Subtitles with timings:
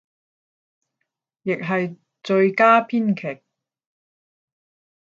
[1.43, 3.43] 亦係最佳編劇